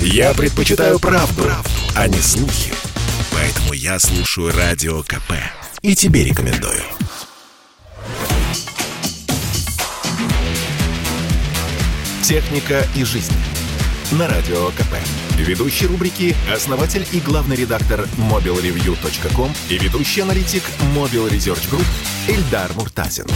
[0.00, 2.72] Я предпочитаю правду, правду, а не слухи.
[3.32, 5.32] Поэтому я слушаю Радио КП.
[5.82, 6.82] И тебе рекомендую.
[12.22, 13.34] Техника и жизнь.
[14.12, 14.94] На Радио КП.
[15.36, 20.62] Ведущий рубрики– основатель и главный редактор mobilreview.com и ведущий аналитик
[20.94, 21.86] Mobile Research Group
[22.28, 23.26] Эльдар Муртазин.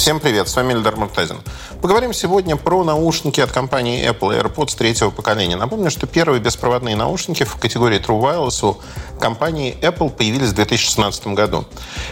[0.00, 1.42] Всем привет, с вами Эльдар Муртазин.
[1.82, 5.56] Поговорим сегодня про наушники от компании Apple AirPods третьего поколения.
[5.56, 8.78] Напомню, что первые беспроводные наушники в категории True Wireless у
[9.20, 11.66] компании Apple появились в 2016 году.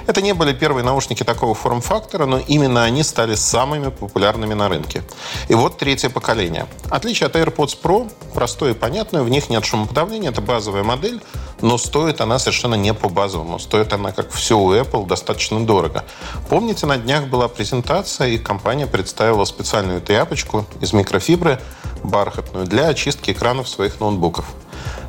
[0.06, 5.02] Это не были первые наушники такого форм-фактора, но именно они стали самыми популярными на рынке.
[5.48, 6.66] И вот третье поколение.
[6.90, 11.22] Отличие от AirPods Pro простое и понятное, в них нет шумоподавления, это базовая модель,
[11.60, 13.58] но стоит она совершенно не по базовому.
[13.58, 16.04] Стоит она, как все у Apple, достаточно дорого.
[16.48, 21.60] Помните, на днях была презентация, и компания представила специальную тряпочку из микрофибры
[22.02, 24.44] бархатную для очистки экранов своих ноутбуков.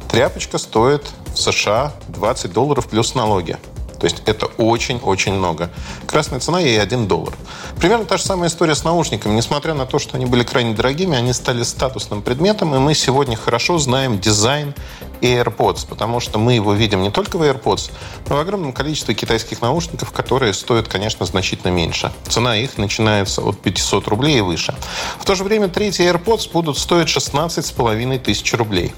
[0.09, 3.57] Тряпочка стоит в США 20 долларов плюс налоги.
[3.99, 5.69] То есть это очень-очень много.
[6.07, 7.33] Красная цена ей 1 доллар.
[7.79, 9.33] Примерно та же самая история с наушниками.
[9.33, 13.35] Несмотря на то, что они были крайне дорогими, они стали статусным предметом, и мы сегодня
[13.35, 14.73] хорошо знаем дизайн
[15.21, 17.91] AirPods, потому что мы его видим не только в AirPods,
[18.27, 22.11] но в огромном количестве китайских наушников, которые стоят, конечно, значительно меньше.
[22.27, 24.75] Цена их начинается от 500 рублей и выше.
[25.19, 28.93] В то же время третьи AirPods будут стоить 16,5 тысяч рублей.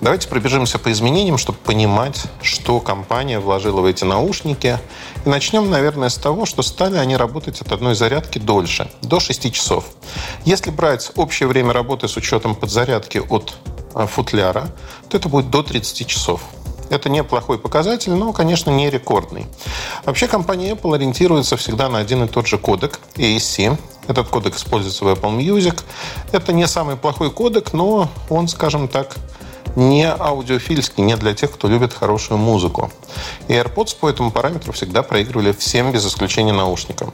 [0.00, 4.78] Давайте пробежимся по изменениям, чтобы понимать, что компания вложила в эти наушники.
[5.24, 9.52] И начнем, наверное, с того, что стали они работать от одной зарядки дольше, до 6
[9.52, 9.84] часов.
[10.44, 13.54] Если брать общее время работы с учетом подзарядки от
[14.06, 14.68] футляра,
[15.08, 16.42] то это будет до 30 часов.
[16.90, 19.46] Это неплохой показатель, но, конечно, не рекордный.
[20.04, 23.78] Вообще компания Apple ориентируется всегда на один и тот же кодек AAC.
[24.06, 25.82] Этот кодек используется в Apple Music.
[26.32, 29.16] Это не самый плохой кодек, но он, скажем так,
[29.76, 32.90] не аудиофильский, не для тех, кто любит хорошую музыку.
[33.48, 37.12] И AirPods по этому параметру всегда проигрывали всем без исключения наушникам.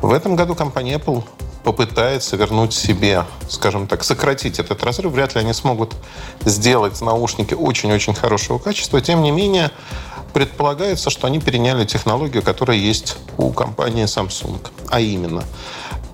[0.00, 1.22] В этом году компания Apple
[1.64, 5.12] попытается вернуть себе, скажем так, сократить этот разрыв.
[5.12, 5.94] Вряд ли они смогут
[6.44, 9.00] сделать наушники очень-очень хорошего качества.
[9.00, 9.70] Тем не менее,
[10.32, 14.60] предполагается, что они переняли технологию, которая есть у компании Samsung.
[14.88, 15.44] А именно,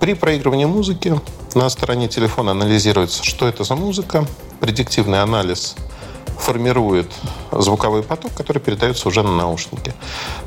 [0.01, 1.19] при проигрывании музыки
[1.55, 4.27] на стороне телефона анализируется, что это за музыка,
[4.61, 5.77] предиктивный анализ
[6.39, 7.11] формирует
[7.53, 9.93] звуковой поток, который передается уже на наушники.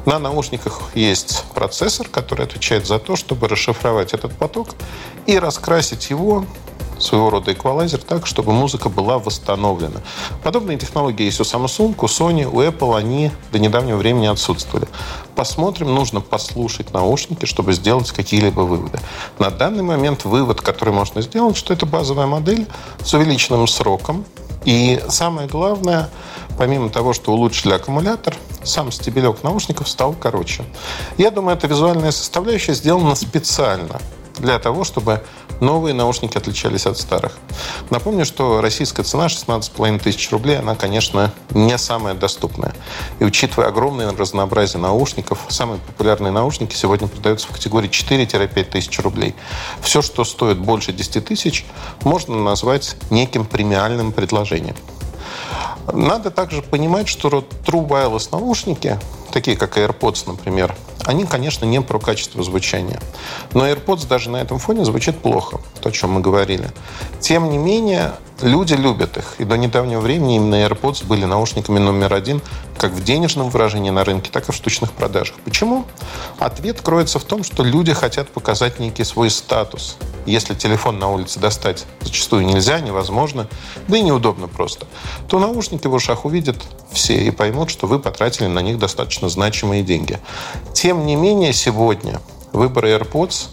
[0.06, 4.70] На наушниках есть процессор, который отвечает за то, чтобы расшифровать этот поток
[5.26, 6.46] и раскрасить его
[7.02, 10.02] своего рода эквалайзер так, чтобы музыка была восстановлена.
[10.44, 14.88] Подобные технологии есть у Samsung, у Sony, у Apple, они до недавнего времени отсутствовали.
[15.36, 19.00] Посмотрим, нужно послушать наушники, чтобы сделать какие-либо выводы.
[19.40, 22.68] На данный момент вывод, который можно сделать, что это базовая модель
[23.04, 24.26] с увеличенным сроком,
[24.64, 26.10] и самое главное,
[26.58, 30.64] помимо того, что улучшили аккумулятор, сам стебелек наушников стал короче.
[31.18, 34.00] Я думаю, эта визуальная составляющая сделана специально
[34.42, 35.24] для того, чтобы
[35.60, 37.38] новые наушники отличались от старых.
[37.90, 42.74] Напомню, что российская цена 16,5 тысяч рублей, она, конечно, не самая доступная.
[43.20, 49.36] И учитывая огромное разнообразие наушников, самые популярные наушники сегодня продаются в категории 4-5 тысяч рублей.
[49.82, 51.66] Все, что стоит больше 10 тысяч,
[52.04, 54.76] можно назвать неким премиальным предложением.
[55.92, 59.00] Надо также понимать, что True Wireless наушники,
[59.32, 60.76] такие как AirPods, например,
[61.06, 63.00] они, конечно, не про качество звучания.
[63.54, 66.70] Но AirPods даже на этом фоне звучит плохо, то, о чем мы говорили.
[67.20, 69.36] Тем не менее, люди любят их.
[69.40, 72.42] И до недавнего времени именно AirPods были наушниками номер один
[72.78, 75.36] как в денежном выражении на рынке, так и в штучных продажах.
[75.46, 75.86] Почему?
[76.40, 79.98] Ответ кроется в том, что люди хотят показать некий свой статус.
[80.26, 83.48] Если телефон на улице достать зачастую нельзя, невозможно,
[83.88, 84.88] да и неудобно просто,
[85.28, 86.58] то наушники в ушах увидят
[86.92, 90.20] все и поймут, что вы потратили на них достаточно значимые деньги.
[90.74, 92.20] Тем не менее, сегодня
[92.54, 93.48] выбор AirPods,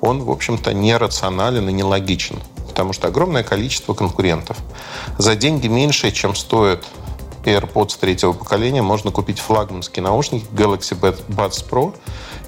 [0.00, 2.38] он, в общем-то, нерационален и нелогичен,
[2.74, 4.56] потому что огромное количество конкурентов.
[5.16, 6.84] За деньги меньше, чем стоит
[7.44, 10.98] AirPods третьего поколения, можно купить флагманские наушники Galaxy
[11.28, 11.94] Buds Pro.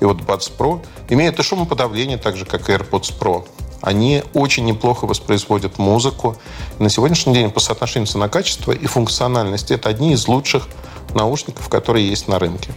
[0.01, 3.47] И вот Buds Pro имеют и шумоподавление, так же, как AirPods Pro.
[3.87, 6.37] Они очень неплохо воспроизводят музыку.
[6.81, 10.67] И на сегодняшний день по соотношению цена-качество и функциональность это одни из лучших
[11.15, 12.75] наушников, которые есть на рынке.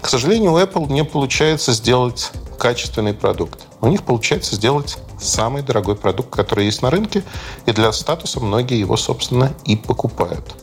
[0.00, 2.30] К сожалению, у Apple не получается сделать
[2.60, 3.58] качественный продукт.
[3.80, 7.24] У них получается сделать самый дорогой продукт, который есть на рынке,
[7.66, 10.54] и для статуса многие его, собственно, и покупают.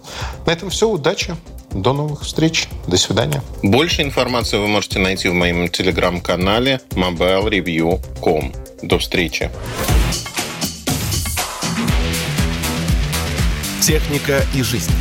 [0.45, 0.87] На этом все.
[0.87, 1.35] Удачи!
[1.71, 2.69] До новых встреч.
[2.87, 3.43] До свидания.
[3.63, 8.68] Больше информации вы можете найти в моем телеграм-канале mobilereview.com.
[8.81, 9.49] До встречи.
[13.81, 14.91] Техника и жизнь.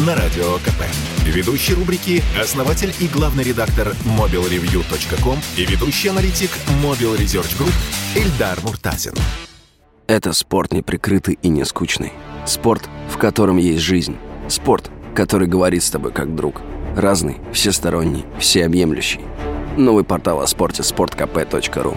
[0.00, 0.82] На Радио КП.
[1.24, 6.50] Ведущий рубрики– основатель и главный редактор mobilreview.com и ведущий аналитик
[6.82, 7.72] Mobile Research Group
[8.16, 9.14] Эльдар Муртазин.
[10.06, 12.12] Это спорт неприкрытый и не скучный.
[12.46, 14.16] Спорт, в котором есть жизнь.
[14.48, 16.62] Спорт, который говорит с тобой как друг.
[16.96, 19.20] Разный, всесторонний, всеобъемлющий.
[19.76, 21.96] Новый портал о спорте– sportkp.ru